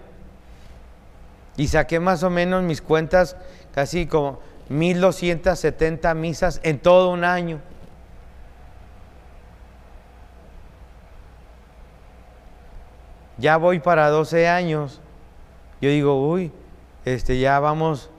Y 1.55 1.69
saqué 1.69 1.99
más 1.99 2.21
o 2.23 2.29
menos 2.29 2.63
mis 2.63 2.81
cuentas, 2.81 3.35
casi 3.73 4.05
como 4.05 4.39
1270 4.69 6.13
misas 6.13 6.59
en 6.63 6.79
todo 6.79 7.09
un 7.09 7.23
año. 7.23 7.59
Ya 13.37 13.57
voy 13.57 13.79
para 13.79 14.09
12 14.09 14.47
años. 14.47 15.01
Yo 15.81 15.89
digo, 15.89 16.29
uy, 16.29 16.53
este, 17.05 17.39
ya 17.39 17.59
vamos, 17.59 18.11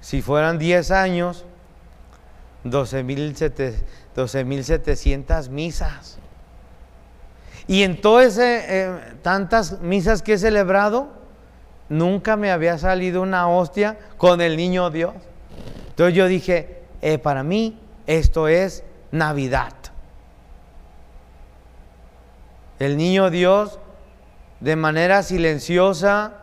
si 0.00 0.22
fueran 0.22 0.58
10 0.58 0.90
años, 0.90 1.44
12.700 2.64 5.50
misas. 5.50 6.18
Y 7.66 7.82
en 7.82 8.00
todas 8.00 8.38
eh, 8.38 9.18
tantas 9.22 9.80
misas 9.80 10.22
que 10.22 10.34
he 10.34 10.38
celebrado, 10.38 11.08
nunca 11.88 12.36
me 12.36 12.50
había 12.50 12.76
salido 12.78 13.22
una 13.22 13.48
hostia 13.48 13.98
con 14.16 14.40
el 14.40 14.56
niño 14.56 14.90
Dios. 14.90 15.14
Entonces 15.90 16.14
yo 16.14 16.26
dije, 16.26 16.80
eh, 17.02 17.18
para 17.18 17.44
mí 17.44 17.78
esto 18.06 18.48
es 18.48 18.84
Navidad. 19.10 19.74
El 22.78 22.96
niño 22.96 23.28
Dios 23.30 23.78
de 24.62 24.76
manera 24.76 25.24
silenciosa, 25.24 26.34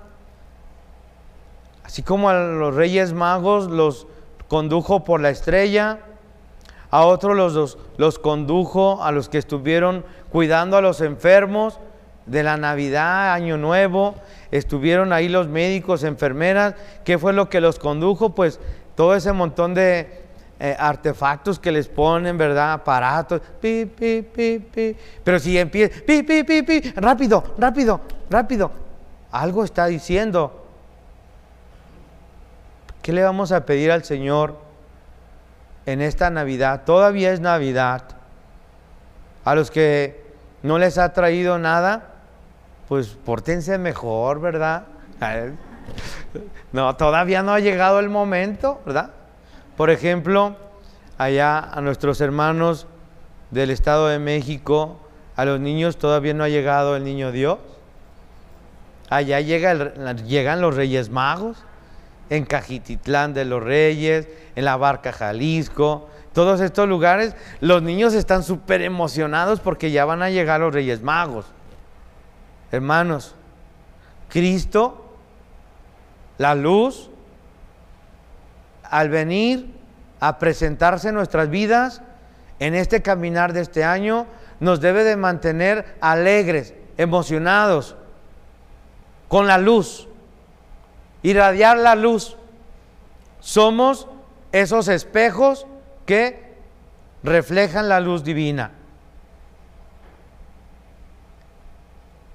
así 1.86 2.04
como 2.04 2.30
a 2.30 2.34
los 2.34 2.76
reyes 2.76 3.14
magos 3.14 3.72
los 3.72 4.08
condujo 4.50 5.06
por 5.06 5.22
la 5.22 5.30
estrella, 5.30 6.00
a 6.92 7.06
otros 7.06 7.38
los, 7.38 7.78
los, 7.96 8.20
condujo 8.20 9.02
a 9.02 9.14
los 9.14 9.30
que 9.30 9.38
estuvieron 9.38 10.04
cuidando 10.34 10.76
a 10.76 10.82
los 10.82 11.00
enfermos 11.00 11.80
de 12.26 12.44
la 12.44 12.58
Navidad, 12.58 13.32
Año 13.32 13.58
Nuevo, 13.58 14.16
estuvieron 14.52 15.14
ahí 15.14 15.30
los 15.30 15.48
médicos, 15.48 16.04
enfermeras, 16.04 16.76
¿qué 17.06 17.18
fue 17.18 17.32
lo 17.32 17.48
que 17.48 17.62
los 17.62 17.80
condujo? 17.80 18.36
Pues 18.36 18.60
todo 18.96 19.16
ese 19.16 19.32
montón 19.32 19.74
de 19.74 20.26
eh, 20.62 20.76
artefactos 20.78 21.58
que 21.58 21.72
les 21.72 21.88
ponen, 21.88 22.38
¿verdad? 22.38 22.74
Aparatos, 22.74 23.42
pi, 23.62 23.86
pi, 23.86 24.22
pi, 24.24 24.60
pi. 24.60 24.96
Pero 25.24 25.40
si 25.40 25.58
empieza, 25.58 26.02
pi, 26.06 26.22
pi, 26.24 26.44
pi, 26.44 26.64
pi, 26.64 26.82
rápido, 26.98 27.56
rápido, 27.58 28.02
rápido, 28.30 28.72
algo 29.32 29.64
está 29.64 29.86
diciendo. 29.86 30.66
¿Qué 33.02 33.14
le 33.14 33.24
vamos 33.24 33.54
a 33.54 33.66
pedir 33.66 33.90
al 33.90 34.04
Señor 34.04 34.58
en 35.86 36.02
esta 36.02 36.30
Navidad? 36.30 36.84
Todavía 36.86 37.32
es 37.32 37.40
Navidad. 37.40 38.04
A 39.46 39.56
los 39.56 39.72
que 39.72 40.26
no 40.62 40.78
les 40.78 40.98
ha 40.98 41.14
traído 41.14 41.58
nada, 41.58 42.16
pues 42.90 43.08
pórtense 43.08 43.78
mejor, 43.78 44.42
¿verdad? 44.42 44.84
No, 46.72 46.96
todavía 46.98 47.42
no 47.42 47.54
ha 47.54 47.60
llegado 47.60 48.00
el 48.00 48.10
momento, 48.10 48.80
¿verdad? 48.86 49.10
Por 49.80 49.92
ejemplo, 49.92 50.58
allá 51.18 51.58
a 51.58 51.80
nuestros 51.80 52.20
hermanos 52.20 52.86
del 53.50 53.70
Estado 53.70 54.10
de 54.10 54.20
México, 54.20 55.00
a 55.38 55.46
los 55.46 55.62
niños 55.62 55.96
todavía 55.96 56.34
no 56.34 56.44
ha 56.44 56.50
llegado 56.50 56.98
el 56.98 57.06
niño 57.06 57.32
Dios. 57.32 57.60
Allá 59.10 59.40
llega 59.40 59.74
llegan 60.16 60.60
los 60.60 60.76
Reyes 60.76 61.10
Magos, 61.10 61.64
en 62.30 62.44
Cajititlán 62.44 63.34
de 63.34 63.46
los 63.46 63.64
Reyes, 63.64 64.28
en 64.58 64.66
la 64.66 64.76
Barca 64.76 65.14
Jalisco, 65.14 66.10
todos 66.34 66.60
estos 66.60 66.90
lugares, 66.90 67.34
los 67.62 67.82
niños 67.82 68.14
están 68.14 68.44
súper 68.44 68.82
emocionados 68.82 69.62
porque 69.62 69.92
ya 69.92 70.04
van 70.04 70.22
a 70.22 70.30
llegar 70.30 70.60
los 70.60 70.74
Reyes 70.74 71.02
Magos. 71.02 71.46
Hermanos, 72.74 73.34
Cristo, 74.28 75.16
la 76.38 76.54
luz, 76.54 77.10
al 78.90 79.10
venir 79.10 79.74
a 80.20 80.40
presentarse 80.40 81.10
en 81.10 81.16
nuestras 81.16 81.50
vidas 81.50 82.02
en 82.60 82.76
este 82.76 83.02
caminar 83.02 83.54
de 83.54 83.62
este 83.62 83.84
año, 83.84 84.28
nos 84.60 84.82
debe 84.82 85.04
de 85.04 85.16
mantener 85.16 85.96
alegres, 86.02 86.74
emocionados, 86.98 87.96
con 89.30 89.48
la 89.48 89.58
luz, 89.58 90.08
irradiar 91.22 91.78
la 91.78 91.96
luz. 91.96 92.36
Somos 93.40 94.08
esos 94.52 94.88
espejos 94.88 95.66
que 96.06 96.56
reflejan 97.24 97.88
la 97.88 98.00
luz 98.00 98.24
divina. 98.24 98.72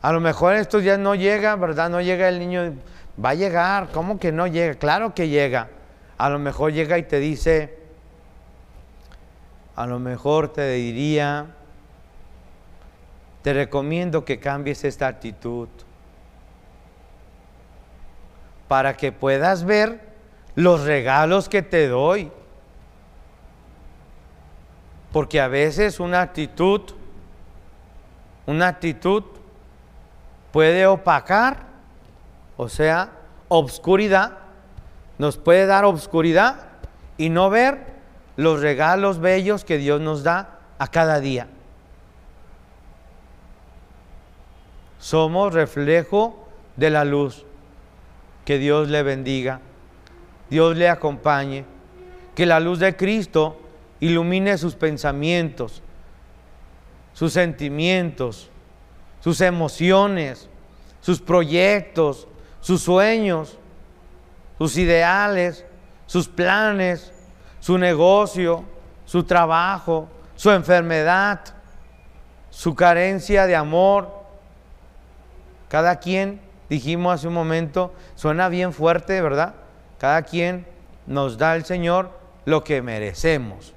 A 0.01 0.13
lo 0.13 0.21
mejor 0.21 0.55
estos 0.55 0.83
días 0.83 0.99
no 0.99 1.15
llega, 1.15 1.57
¿verdad? 1.57 1.91
No 1.91 2.01
llega 2.01 2.29
el 2.29 2.39
niño. 2.39 2.75
Va 3.23 3.31
a 3.31 3.35
llegar. 3.35 3.89
¿Cómo 3.93 4.19
que 4.19 4.33
no 4.33 4.47
llega? 4.47 4.75
Claro 4.75 5.15
que 5.15 5.29
llega. 5.29 5.69
A 6.17 6.29
lo 6.29 6.39
mejor 6.39 6.73
llega 6.73 6.99
y 6.99 7.03
te 7.03 7.19
dice, 7.19 7.79
a 9.77 9.87
lo 9.87 9.99
mejor 9.99 10.49
te 10.53 10.71
diría, 10.71 11.47
te 13.43 13.53
recomiendo 13.53 14.25
que 14.25 14.39
cambies 14.39 14.85
esta 14.85 15.07
actitud 15.07 15.69
para 18.69 18.97
que 18.97 19.13
puedas 19.13 19.65
ver 19.65 20.01
los 20.55 20.85
regalos 20.85 21.49
que 21.49 21.63
te 21.63 21.89
doy. 21.89 22.31
Porque 25.13 25.41
a 25.41 25.49
veces 25.49 26.01
una 26.01 26.23
actitud, 26.23 26.81
una 28.47 28.69
actitud 28.69 29.25
puede 30.53 30.87
opacar, 30.87 31.67
o 32.57 32.69
sea, 32.69 33.11
obscuridad, 33.49 34.39
nos 35.19 35.37
puede 35.37 35.67
dar 35.67 35.85
obscuridad 35.85 36.69
y 37.17 37.29
no 37.29 37.51
ver 37.51 37.95
los 38.37 38.61
regalos 38.61 39.21
bellos 39.21 39.65
que 39.65 39.79
Dios 39.79 40.01
nos 40.01 40.23
da 40.23 40.59
a 40.79 40.89
cada 40.89 41.21
día. 41.21 41.47
Somos 44.99 45.53
reflejo 45.53 46.49
de 46.77 46.91
la 46.91 47.05
luz. 47.05 47.45
Que 48.45 48.59
Dios 48.59 48.91
le 48.91 49.03
bendiga, 49.03 49.61
Dios 50.51 50.77
le 50.77 50.91
acompañe, 50.91 51.65
que 52.35 52.45
la 52.45 52.61
luz 52.61 52.79
de 52.79 52.95
Cristo 52.95 53.59
ilumine 54.01 54.59
sus 54.59 54.75
pensamientos, 54.75 55.83
sus 57.15 57.33
sentimientos, 57.33 58.51
sus 59.21 59.41
emociones, 59.41 60.51
sus 61.01 61.23
proyectos, 61.23 62.29
sus 62.61 62.83
sueños, 62.83 63.59
sus 64.59 64.77
ideales, 64.77 65.65
sus 66.07 66.29
planes, 66.29 67.13
su 67.61 67.79
negocio, 67.79 68.65
su 69.05 69.25
trabajo, 69.25 70.09
su 70.37 70.51
enfermedad, 70.51 71.41
su 72.51 72.75
carencia 72.75 73.47
de 73.47 73.57
amor. 73.57 74.23
Cada 75.69 75.97
quien, 75.97 76.41
dijimos 76.69 77.15
hace 77.15 77.29
un 77.29 77.35
momento, 77.35 77.93
suena 78.15 78.49
bien 78.49 78.73
fuerte, 78.73 79.21
¿verdad? 79.21 79.55
Cada 79.99 80.23
quien 80.23 80.67
nos 81.07 81.39
da 81.39 81.57
el 81.57 81.65
Señor 81.65 82.11
lo 82.45 82.63
que 82.63 82.83
merecemos. 82.83 83.75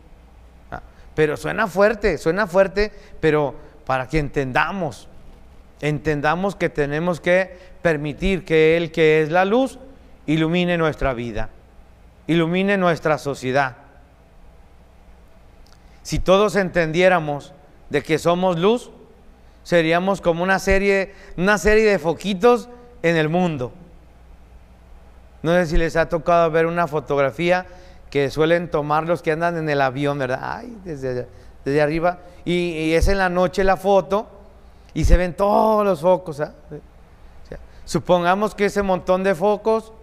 Ah, 0.72 0.82
pero 1.16 1.38
suena 1.38 1.68
fuerte, 1.68 2.18
suena 2.18 2.48
fuerte, 2.48 2.92
pero 3.20 3.56
para 3.86 4.08
que 4.08 4.20
entendamos 4.20 5.08
entendamos 5.82 6.56
que 6.56 6.70
tenemos 6.70 7.20
que 7.20 7.58
permitir 7.82 8.46
que 8.46 8.78
Él, 8.78 8.92
que 8.92 9.22
es 9.22 9.30
la 9.30 9.46
luz, 9.46 9.80
ilumine 10.28 10.78
nuestra 10.78 11.14
vida, 11.14 11.50
ilumine 12.28 12.78
nuestra 12.78 13.18
sociedad. 13.18 13.78
Si 16.04 16.20
todos 16.20 16.56
entendiéramos 16.56 17.54
de 17.90 18.04
que 18.04 18.20
somos 18.20 18.60
luz, 18.60 18.92
seríamos 19.64 20.22
como 20.22 20.44
una 20.44 20.60
serie, 20.60 21.14
una 21.36 21.58
serie 21.58 21.90
de 21.90 22.00
foquitos 22.00 22.70
en 23.02 23.16
el 23.16 23.30
mundo. 23.30 23.74
No 25.42 25.54
sé 25.54 25.66
si 25.66 25.78
les 25.78 25.96
ha 25.96 26.10
tocado 26.10 26.50
ver 26.52 26.66
una 26.66 26.88
fotografía 26.88 27.66
que 28.10 28.30
suelen 28.30 28.70
tomar 28.70 29.06
los 29.06 29.22
que 29.22 29.32
andan 29.32 29.58
en 29.58 29.70
el 29.70 29.82
avión, 29.82 30.18
¿verdad? 30.20 30.40
Ay, 30.42 30.78
desde, 30.84 31.82
arriba. 31.82 32.20
Y, 32.46 32.54
y 32.54 32.94
es 32.94 33.08
en 33.08 33.18
la 33.18 33.30
noche 33.30 33.64
la 33.64 33.76
foto 33.76 34.28
y 34.94 35.04
se 35.04 35.18
ven 35.18 35.34
todos 35.34 35.86
los 35.86 36.02
focos. 36.02 36.40
¿ah? 36.40 36.54
supongamos 37.88 38.54
que 38.54 38.66
ese 38.66 38.84
montón 38.84 39.24
de 39.24 39.34
focos, 39.34 39.94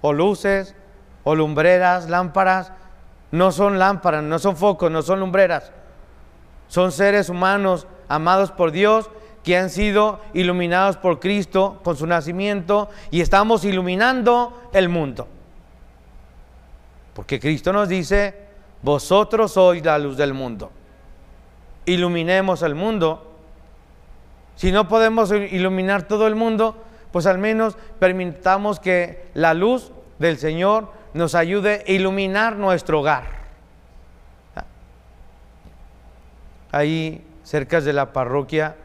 o 0.00 0.12
luces, 0.12 0.74
o 1.24 1.34
lumbreras, 1.34 2.08
lámparas, 2.08 2.72
no 3.30 3.52
son 3.52 3.78
lámparas, 3.78 4.22
no 4.22 4.38
son 4.38 4.56
focos, 4.56 4.90
no 4.90 5.02
son 5.02 5.20
lumbreras. 5.20 5.72
Son 6.68 6.92
seres 6.92 7.28
humanos 7.28 7.86
amados 8.08 8.50
por 8.50 8.72
Dios 8.72 9.10
que 9.42 9.56
han 9.56 9.70
sido 9.70 10.20
iluminados 10.34 10.96
por 10.96 11.20
Cristo 11.20 11.80
con 11.82 11.96
su 11.96 12.06
nacimiento 12.06 12.88
y 13.10 13.20
estamos 13.20 13.64
iluminando 13.64 14.68
el 14.72 14.88
mundo. 14.88 15.28
Porque 17.14 17.40
Cristo 17.40 17.72
nos 17.72 17.88
dice, 17.88 18.48
vosotros 18.82 19.52
sois 19.52 19.84
la 19.84 19.98
luz 19.98 20.16
del 20.16 20.34
mundo. 20.34 20.70
Iluminemos 21.86 22.62
el 22.62 22.74
mundo 22.74 23.28
si 24.58 24.72
no 24.72 24.88
podemos 24.88 25.30
iluminar 25.30 26.08
todo 26.08 26.26
el 26.26 26.34
mundo, 26.34 26.76
pues 27.12 27.26
al 27.26 27.38
menos 27.38 27.76
permitamos 27.98 28.80
que 28.80 29.26
la 29.34 29.54
luz 29.54 29.92
del 30.18 30.38
Señor 30.38 30.90
nos 31.14 31.34
ayude 31.34 31.84
a 31.86 31.90
iluminar 31.90 32.56
nuestro 32.56 33.00
hogar. 33.00 33.38
Ahí, 36.70 37.24
cerca 37.44 37.80
de 37.80 37.92
la 37.92 38.12
parroquia, 38.12 38.76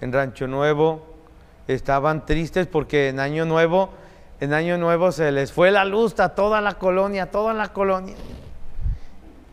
en 0.00 0.12
Rancho 0.12 0.46
Nuevo, 0.46 1.04
estaban 1.66 2.24
tristes 2.24 2.66
porque 2.66 3.08
en 3.08 3.20
Año 3.20 3.44
Nuevo, 3.44 3.90
en 4.40 4.52
Año 4.52 4.78
Nuevo 4.78 5.12
se 5.12 5.30
les 5.32 5.52
fue 5.52 5.70
la 5.70 5.84
luz 5.84 6.18
a 6.20 6.30
toda 6.30 6.60
la 6.60 6.74
colonia, 6.74 7.30
toda 7.30 7.52
la 7.52 7.68
colonia. 7.68 8.14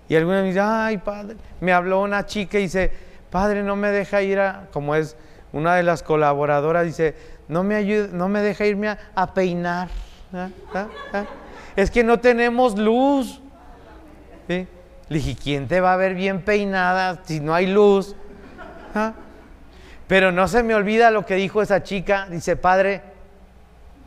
Y 0.07 0.15
algunos 0.15 0.41
me 0.41 0.47
dicen, 0.47 0.63
ay, 0.65 0.97
padre, 0.97 1.35
me 1.61 1.71
habló 1.71 2.01
una 2.01 2.25
chica 2.25 2.57
y 2.59 2.63
dice, 2.63 2.91
padre, 3.29 3.63
no 3.63 3.75
me 3.75 3.89
deja 3.89 4.21
ir 4.21 4.39
a, 4.39 4.67
como 4.71 4.95
es 4.95 5.15
una 5.51 5.75
de 5.75 5.83
las 5.83 6.03
colaboradoras 6.03 6.85
dice, 6.85 7.15
no 7.49 7.63
me, 7.63 7.83
no 7.83 8.29
me 8.29 8.41
deja 8.41 8.65
irme 8.65 8.95
a, 9.15 9.33
peinar. 9.33 9.89
¿Ah? 10.31 10.49
¿Ah? 10.73 10.88
¿Ah? 11.12 11.25
Es 11.75 11.89
que 11.89 12.03
no 12.03 12.19
tenemos 12.19 12.77
luz. 12.77 13.41
Le 14.47 14.67
dije, 15.09 15.35
¿quién 15.35 15.67
te 15.67 15.81
va 15.81 15.93
a 15.93 15.97
ver 15.97 16.13
bien 16.13 16.43
peinada 16.43 17.19
si 17.23 17.39
no 17.39 17.55
hay 17.55 17.65
luz? 17.65 18.15
Pero 20.07 20.31
no 20.31 20.47
se 20.47 20.62
me 20.62 20.75
olvida 20.75 21.09
lo 21.09 21.25
que 21.25 21.35
dijo 21.35 21.63
esa 21.63 21.81
chica. 21.81 22.27
Dice, 22.29 22.55
Padre, 22.55 23.01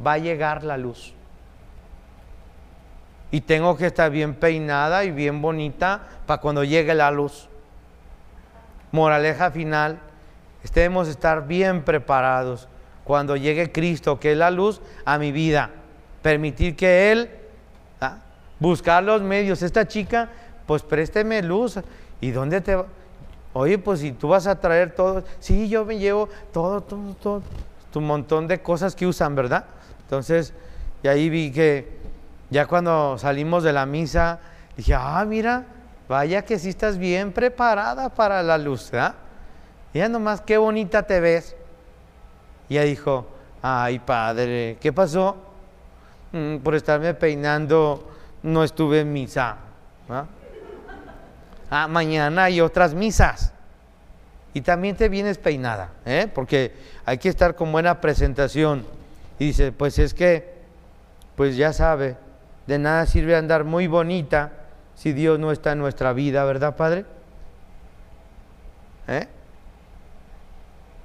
va 0.05 0.15
a 0.15 0.19
llegar 0.19 0.63
la 0.63 0.79
luz. 0.79 1.13
y 3.33 3.41
tengo 3.41 3.77
que 3.79 3.87
estar 3.87 4.11
bien 4.11 4.35
peinada 4.35 5.05
y 5.05 5.11
bien 5.11 5.41
bonita 5.41 6.03
para 6.27 6.41
cuando 6.41 6.63
llegue 6.63 6.95
la 6.95 7.11
luz. 7.11 7.49
Moraleja 8.93 9.51
final, 9.51 9.99
debemos 10.75 11.09
estar 11.09 11.47
bien 11.47 11.83
preparados 11.83 12.69
cuando 13.05 13.37
llegue 13.37 13.73
Cristo, 13.73 14.19
que 14.19 14.33
es 14.33 14.39
la 14.39 14.51
luz, 14.51 14.81
a 15.05 15.19
mi 15.19 15.33
vida. 15.33 15.71
Permitir 16.23 16.77
que 16.77 17.13
Él, 17.13 17.31
¿ah? 18.01 18.19
buscar 18.61 19.03
los 19.03 19.23
medios. 19.23 19.63
Esta 19.63 19.87
chica, 19.87 20.29
pues 20.67 20.83
présteme 20.83 21.43
luz. 21.43 21.79
¿Y 22.21 22.31
dónde 22.31 22.61
te 22.61 22.77
va? 22.77 22.87
Oye, 23.55 23.79
pues 23.79 24.01
si 24.01 24.13
tú 24.13 24.29
vas 24.29 24.47
a 24.47 24.59
traer 24.59 24.95
todo, 24.95 25.25
sí, 25.39 25.69
yo 25.69 25.85
me 25.85 25.99
llevo 25.99 26.29
todo, 26.53 26.81
todo, 26.81 27.15
todo, 27.15 27.43
tu 27.93 28.01
montón 28.01 28.49
de 28.49 28.63
cosas 28.63 28.95
que 28.95 29.07
usan, 29.07 29.35
¿verdad? 29.35 29.67
Entonces, 30.05 30.55
y 31.03 31.09
ahí 31.09 31.29
vi 31.29 31.51
que 31.51 31.99
ya 32.49 32.67
cuando 32.67 33.19
salimos 33.19 33.63
de 33.63 33.73
la 33.73 33.85
misa, 33.85 34.39
dije, 34.77 34.95
ah, 34.95 35.25
mira, 35.27 35.67
vaya 36.09 36.43
que 36.45 36.59
sí 36.59 36.71
estás 36.71 36.97
bien 36.97 37.33
preparada 37.33 38.09
para 38.09 38.43
la 38.43 38.57
luz, 38.57 38.91
¿verdad? 38.91 39.17
Ya 39.93 40.09
nomás, 40.09 40.41
qué 40.41 40.57
bonita 40.57 41.03
te 41.03 41.21
ves. 41.21 41.55
Y 42.69 42.77
ella 42.77 42.85
dijo, 42.85 43.27
ay, 43.61 43.99
padre, 43.99 44.79
¿qué 44.81 44.93
pasó? 44.93 45.37
Mm, 46.33 46.59
por 46.59 46.75
estarme 46.75 47.15
peinando, 47.15 48.11
no 48.43 48.65
estuve 48.65 49.01
en 49.01 49.13
misa. 49.13 49.57
Ah, 51.71 51.89
mañana 51.89 52.45
hay 52.45 52.61
otras 52.61 52.95
misas. 52.95 53.53
Y 54.55 54.61
también 54.61 54.97
te 54.97 55.09
vienes 55.09 55.39
peinada, 55.39 55.91
¿eh? 56.05 56.31
porque 56.33 56.75
hay 57.07 57.17
que 57.19 57.31
estar 57.31 57.55
con 57.55 57.73
buena 57.73 58.01
presentación. 58.01 58.85
Y 59.39 59.47
dice, 59.47 59.73
pues 59.73 59.99
es 59.99 60.13
que, 60.13 60.61
pues 61.37 61.57
ya 61.57 61.73
sabe, 61.73 62.17
de 62.67 62.79
nada 62.79 63.07
sirve 63.07 63.35
andar 63.35 63.65
muy 63.65 63.87
bonita 63.87 64.53
si 64.95 65.13
Dios 65.13 65.39
no 65.39 65.53
está 65.53 65.73
en 65.73 65.79
nuestra 65.79 66.13
vida, 66.13 66.45
¿verdad, 66.45 66.77
Padre? 66.77 67.07
¿Eh? 69.09 69.27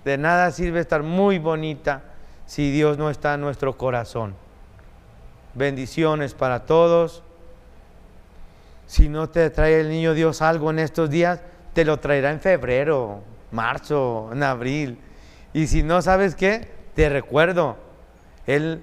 De 0.07 0.17
nada 0.17 0.51
sirve 0.51 0.79
estar 0.79 1.03
muy 1.03 1.37
bonita 1.37 2.01
si 2.45 2.71
Dios 2.71 2.97
no 2.97 3.09
está 3.09 3.33
en 3.33 3.41
nuestro 3.41 3.75
corazón. 3.77 4.35
Bendiciones 5.53 6.33
para 6.33 6.65
todos. 6.65 7.23
Si 8.85 9.09
no 9.09 9.27
te 9.27 9.49
trae 9.49 9.81
el 9.81 9.89
niño 9.89 10.13
Dios 10.13 10.41
algo 10.41 10.71
en 10.71 10.79
estos 10.79 11.09
días, 11.09 11.41
te 11.73 11.83
lo 11.83 11.97
traerá 11.99 12.31
en 12.31 12.39
febrero, 12.39 13.19
marzo, 13.51 14.29
en 14.31 14.43
abril. 14.43 14.97
Y 15.51 15.67
si 15.67 15.83
no 15.83 16.01
sabes 16.01 16.35
qué, 16.35 16.71
te 16.95 17.09
recuerdo, 17.09 17.75
Él 18.45 18.81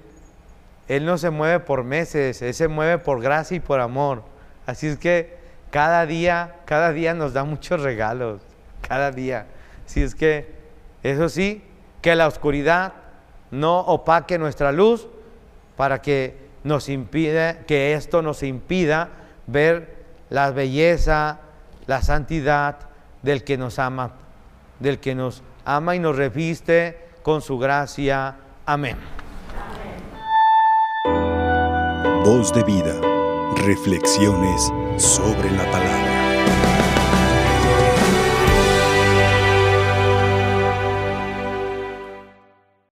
él 0.87 1.07
no 1.07 1.17
se 1.17 1.31
mueve 1.31 1.59
por 1.59 1.83
meses, 1.83 2.39
Él 2.43 2.53
se 2.53 2.67
mueve 2.67 2.99
por 2.99 3.19
gracia 3.19 3.57
y 3.57 3.61
por 3.61 3.79
amor. 3.79 4.21
Así 4.67 4.85
es 4.85 4.99
que 4.99 5.39
cada 5.71 6.05
día, 6.05 6.57
cada 6.65 6.91
día 6.91 7.15
nos 7.15 7.33
da 7.33 7.43
muchos 7.45 7.81
regalos, 7.81 8.41
cada 8.87 9.09
día. 9.09 9.47
Así 9.87 10.03
es 10.03 10.13
que, 10.13 10.53
eso 11.11 11.29
sí, 11.29 11.63
que 12.01 12.15
la 12.15 12.27
oscuridad 12.27 12.93
no 13.51 13.79
opaque 13.79 14.37
nuestra 14.37 14.71
luz 14.71 15.07
para 15.77 16.01
que 16.01 16.45
nos 16.63 16.85
que 16.87 17.93
esto 17.93 18.21
nos 18.23 18.41
impida 18.41 19.09
ver 19.45 19.95
la 20.29 20.49
belleza, 20.49 21.39
la 21.85 22.01
santidad 22.01 22.77
del 23.21 23.43
que 23.43 23.57
nos 23.57 23.77
ama, 23.77 24.13
del 24.79 24.99
que 24.99 25.13
nos 25.13 25.43
ama 25.63 25.95
y 25.95 25.99
nos 25.99 26.15
reviste 26.15 26.97
con 27.21 27.41
su 27.41 27.59
gracia. 27.59 28.35
Amén. 28.65 28.97
Voz 32.23 32.51
de 32.51 32.63
vida. 32.63 32.99
Reflexiones 33.57 34.71
sobre 34.97 35.51
la 35.51 35.71
palabra. 35.71 36.04